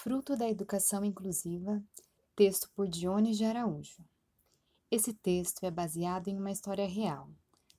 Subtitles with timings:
[0.00, 1.82] Fruto da Educação Inclusiva,
[2.36, 4.00] texto por Dione de Araújo.
[4.88, 7.28] Esse texto é baseado em uma história real,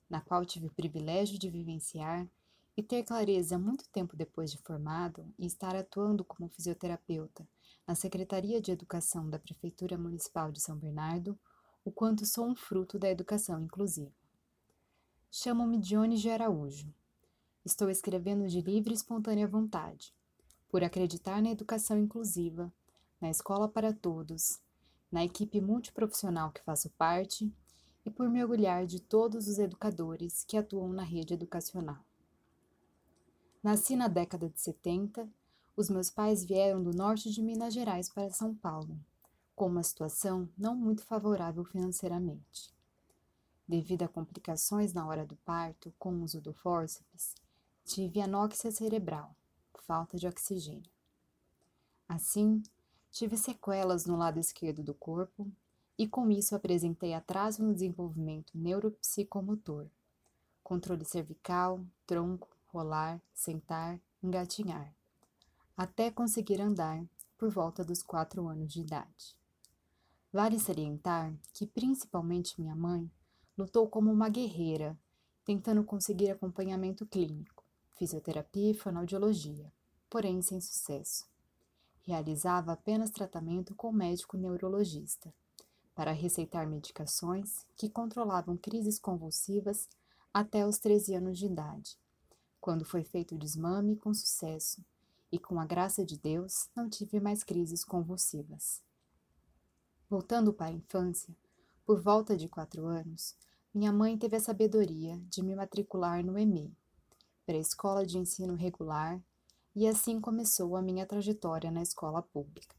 [0.06, 2.28] na qual tive o privilégio de vivenciar
[2.76, 7.48] e ter clareza muito tempo depois de formado e estar atuando como fisioterapeuta
[7.86, 11.38] na Secretaria de Educação da Prefeitura Municipal de São Bernardo,
[11.82, 14.12] o quanto sou um fruto da educação inclusiva.
[15.30, 16.92] Chamo-me Dione de Araújo.
[17.64, 20.12] Estou escrevendo de livre e espontânea vontade,
[20.70, 22.72] por acreditar na educação inclusiva,
[23.20, 24.60] na escola para todos,
[25.10, 27.52] na equipe multiprofissional que faço parte
[28.06, 31.98] e por me orgulhar de todos os educadores que atuam na rede educacional.
[33.62, 35.28] Nasci na década de 70,
[35.76, 38.98] os meus pais vieram do norte de Minas Gerais para São Paulo,
[39.54, 42.72] com uma situação não muito favorável financeiramente.
[43.68, 47.34] Devido a complicações na hora do parto com o uso do fórceps,
[47.84, 49.36] tive anóxia cerebral,
[49.82, 50.90] falta de oxigênio.
[52.08, 52.62] Assim,
[53.10, 55.50] tive sequelas no lado esquerdo do corpo
[55.98, 59.86] e com isso apresentei atraso no desenvolvimento neuropsicomotor,
[60.62, 64.94] controle cervical, tronco, rolar, sentar, engatinhar,
[65.76, 67.04] até conseguir andar
[67.36, 69.36] por volta dos quatro anos de idade.
[70.32, 73.10] Vale salientar que principalmente minha mãe
[73.58, 74.98] lutou como uma guerreira,
[75.44, 77.59] tentando conseguir acompanhamento clínico,
[78.00, 79.70] fisioterapia e fonoaudiologia,
[80.08, 81.28] porém sem sucesso.
[82.00, 85.30] Realizava apenas tratamento com médico neurologista,
[85.94, 89.86] para receitar medicações que controlavam crises convulsivas
[90.32, 91.98] até os 13 anos de idade,
[92.58, 94.82] quando foi feito o desmame com sucesso,
[95.30, 98.82] e com a graça de Deus não tive mais crises convulsivas.
[100.08, 101.36] Voltando para a infância,
[101.84, 103.36] por volta de quatro anos,
[103.74, 106.74] minha mãe teve a sabedoria de me matricular no EMEI,
[107.46, 109.20] pré-escola de ensino regular,
[109.74, 112.74] e assim começou a minha trajetória na escola pública.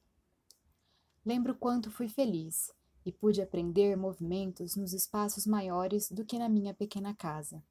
[1.26, 2.72] Lembro quanto fui feliz
[3.06, 7.63] e pude aprender movimentos nos espaços maiores do que na minha pequena casa,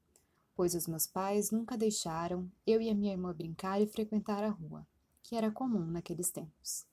[0.55, 4.51] pois os meus pais nunca deixaram eu e a minha irmã brincar e frequentar a
[4.51, 4.87] rua,
[5.23, 6.87] que era comum naqueles tempos.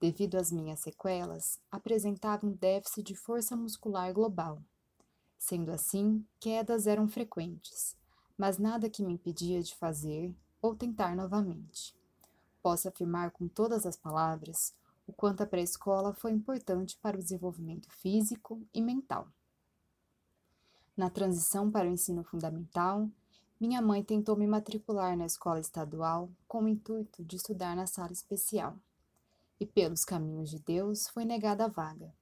[0.00, 4.60] Devido às minhas sequelas, apresentava um déficit de força muscular global
[5.42, 7.96] Sendo assim, quedas eram frequentes,
[8.42, 11.94] mas nada que me impedia de fazer ou tentar novamente.
[12.60, 14.74] Posso afirmar com todas as palavras
[15.06, 19.28] o quanto a pré-escola foi importante para o desenvolvimento físico e mental.
[20.96, 23.08] Na transição para o ensino fundamental,
[23.60, 28.10] minha mãe tentou me matricular na escola estadual com o intuito de estudar na sala
[28.10, 28.76] especial.
[29.60, 32.12] E pelos caminhos de Deus foi negada a vaga,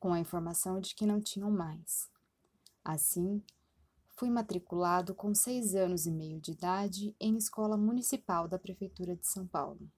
[0.00, 2.10] com a informação de que não tinham mais.
[2.84, 3.40] Assim,
[4.18, 9.24] fui matriculado com seis anos e meio de idade em escola municipal da Prefeitura de
[9.24, 9.88] São Paulo.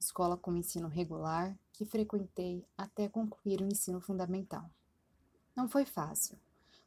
[0.00, 4.68] Escola com ensino regular que frequentei até concluir o ensino fundamental.
[5.54, 6.36] Não foi fácil,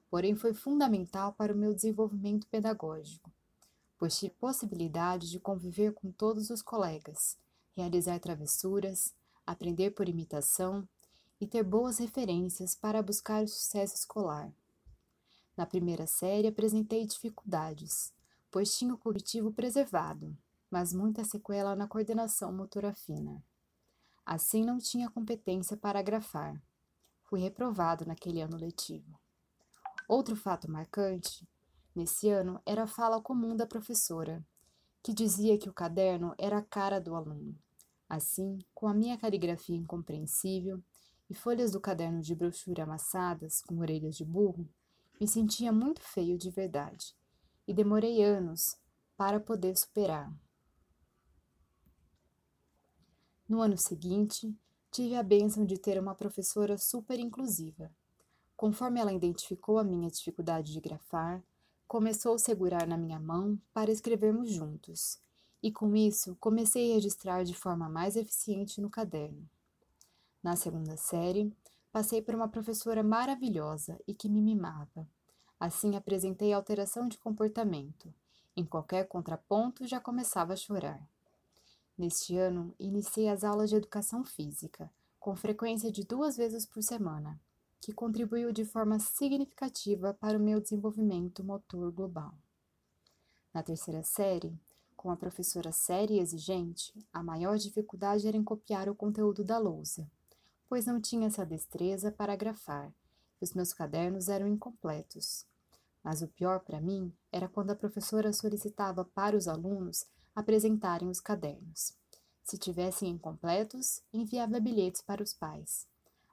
[0.10, 3.32] porém foi fundamental para o meu desenvolvimento pedagógico,
[3.98, 7.38] pois tive possibilidade de conviver com todos os colegas,
[7.74, 9.16] realizar travessuras,
[9.48, 10.86] aprender por imitação
[11.40, 14.52] e ter boas referências para buscar o sucesso escolar.
[15.60, 18.14] Na primeira série apresentei dificuldades,
[18.50, 20.34] pois tinha o cognitivo preservado,
[20.72, 23.44] mas muita sequela na coordenação motora fina.
[24.26, 26.64] Assim não tinha competência para grafar.
[27.26, 29.20] Fui reprovado naquele ano letivo.
[30.08, 31.46] Outro fato marcante
[31.94, 34.42] nesse ano era a fala comum da professora,
[35.04, 37.54] que dizia que o caderno era a cara do aluno.
[38.08, 40.82] Assim, com a minha caligrafia incompreensível
[41.30, 44.66] e folhas do caderno de brochura amassadas com orelhas de burro,
[45.20, 47.14] me sentia muito feio de verdade
[47.68, 48.78] e demorei anos
[49.18, 50.34] para poder superar.
[53.48, 54.56] No ano seguinte,
[54.92, 57.92] tive a bênção de ter uma professora super inclusiva.
[58.56, 61.44] Conforme ela identificou a minha dificuldade de grafar,
[61.88, 65.20] começou a segurar na minha mão para escrevermos juntos,
[65.62, 69.50] e com isso comecei a registrar de forma mais eficiente no caderno.
[70.42, 71.52] Na segunda série,
[71.92, 75.08] Passei por uma professora maravilhosa e que me mimava.
[75.60, 78.14] Assim apresentei alteração de comportamento.
[78.56, 81.02] Em qualquer contraponto já começava a chorar.
[81.98, 84.90] Neste ano, iniciei as aulas de educação física,
[85.20, 87.42] com frequência de duas vezes por semana,
[87.82, 92.36] que contribuiu de forma significativa para o meu desenvolvimento motor global.
[93.52, 94.54] Na terceira série,
[94.96, 99.58] com a professora séria e exigente, a maior dificuldade era em copiar o conteúdo da
[99.58, 100.08] lousa
[100.70, 102.94] pois não tinha essa destreza para grafar,
[103.42, 105.46] e os meus cadernos eram incompletos.
[106.04, 110.06] Mas o pior para mim era quando a professora solicitava para os alunos
[110.36, 111.98] apresentarem os cadernos,
[112.44, 115.88] Se tivessem incompletos, enviava bilhetes para os pais.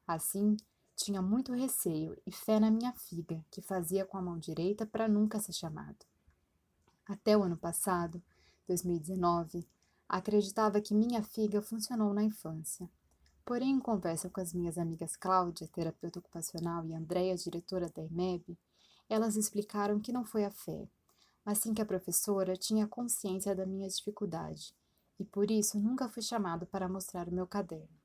[0.06, 0.56] Assim,
[0.94, 5.08] tinha muito receio e fé na minha figa, que fazia com a mão direita para
[5.08, 6.06] nunca ser chamado.
[7.04, 8.22] Até o ano passado,
[8.66, 9.68] 2019,
[10.08, 12.88] acreditava que minha figa funcionou na infância.
[13.46, 18.58] Porém, em conversa com as minhas amigas Cláudia, terapeuta ocupacional, e Andréia, diretora da EMEB,
[19.08, 20.88] elas explicaram que não foi a fé,
[21.44, 24.74] mas sim que a professora tinha consciência da minha dificuldade
[25.16, 27.96] e por isso nunca fui chamado para mostrar o meu caderno.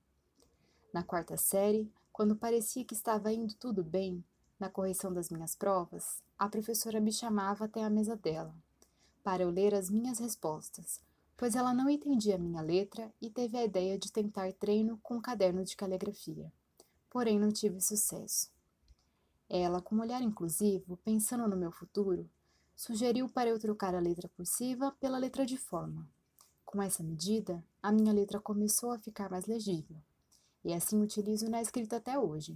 [0.94, 4.24] Na quarta série, quando parecia que estava indo tudo bem,
[4.60, 8.56] na correção das minhas provas, a professora me chamava até a mesa dela,
[9.24, 11.02] para eu ler as minhas respostas,
[11.42, 15.20] pois ela não entendia minha letra e teve a ideia de tentar treino com um
[15.20, 16.54] caderno de caligrafia.
[17.10, 18.52] Porém, não tive sucesso.
[19.50, 22.30] Ela, com um olhar inclusivo, pensando no meu futuro,
[22.76, 26.08] sugeriu para eu trocar a letra cursiva pela letra de forma.
[26.64, 29.98] Com essa medida, a minha letra começou a ficar mais legível,
[30.64, 32.56] e assim utilizo na escrita até hoje.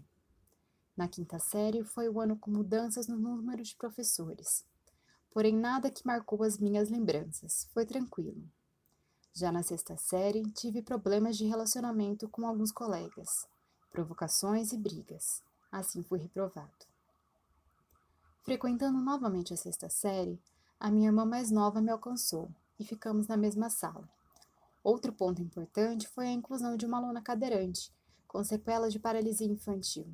[0.96, 4.64] Na quinta série foi o ano com mudanças no número de professores,
[5.32, 8.48] porém nada que marcou as minhas lembranças, foi tranquilo.
[9.38, 13.46] Já na sexta série, tive problemas de relacionamento com alguns colegas,
[13.92, 15.44] provocações e brigas.
[15.70, 16.72] Assim fui reprovado.
[18.44, 20.42] Frequentando novamente a sexta série,
[20.80, 22.50] a minha irmã mais nova me alcançou
[22.80, 24.08] e ficamos na mesma sala.
[24.82, 27.92] Outro ponto importante foi a inclusão de uma aluna cadeirante,
[28.30, 30.08] com sequela de paralisia infantil.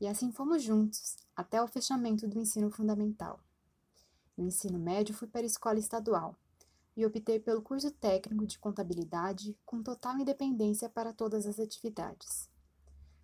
[0.00, 3.40] E assim fomos juntos, até o fechamento do ensino fundamental.
[4.34, 6.34] No ensino médio, fui para a escola estadual
[6.98, 12.50] e optei pelo curso técnico de contabilidade com total independência para todas as atividades.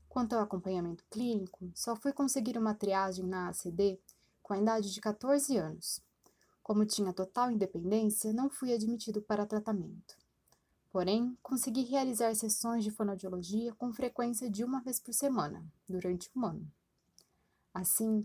[0.08, 3.98] Quanto ao acompanhamento clínico, só fui conseguir uma triagem na ACD
[4.44, 6.00] com a idade de 14 anos.
[6.62, 10.16] Como tinha total independência, não fui admitido para tratamento.
[10.92, 16.46] Porém, consegui realizar sessões de fonoaudiologia com frequência de uma vez por semana, durante um
[16.46, 16.72] ano.
[17.74, 18.24] Assim,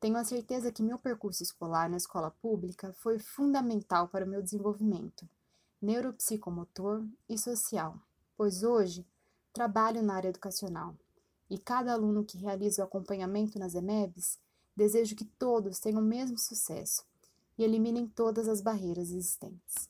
[0.00, 4.42] tenho a certeza que meu percurso escolar na escola pública foi fundamental para o meu
[4.42, 5.28] desenvolvimento
[5.80, 8.00] neuropsicomotor e social,
[8.36, 9.06] pois hoje
[9.52, 10.96] trabalho na área educacional
[11.48, 14.38] e cada aluno que realiza o acompanhamento nas EMEBs,
[14.76, 17.04] desejo que todos tenham o mesmo sucesso
[17.56, 19.88] e eliminem todas as barreiras existentes.